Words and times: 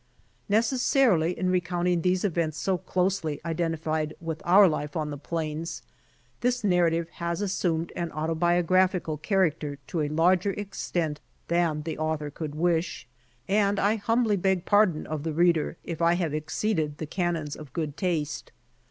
Necessarily 0.49 1.37
in 1.37 1.51
recounting 1.51 2.01
these 2.01 2.23
events 2.23 2.57
so 2.57 2.75
closely 2.79 3.39
identified 3.45 4.15
with 4.19 4.41
our 4.45 4.67
life 4.67 4.97
on 4.97 5.11
the 5.11 5.15
plains 5.19 5.83
this 6.39 6.63
narrative 6.63 7.07
has 7.09 7.39
assumed 7.39 7.91
an 7.95 8.11
autobiographical 8.11 9.17
character 9.17 9.77
to 9.85 10.01
a 10.01 10.09
larger 10.09 10.53
extent 10.53 11.21
than 11.49 11.83
the 11.83 11.99
author 11.99 12.31
could 12.31 12.55
wish, 12.55 13.07
and 13.47 13.79
I 13.79 13.97
humbly 13.97 14.37
beg 14.37 14.65
pardon 14.65 15.05
of 15.05 15.21
the 15.21 15.33
reader 15.33 15.77
if 15.83 16.01
I 16.01 16.15
have 16.15 16.33
exceeded 16.33 16.97
the 16.97 17.05
canons 17.05 17.55
of 17.55 17.71
good 17.71 17.95
taste. 17.95 18.51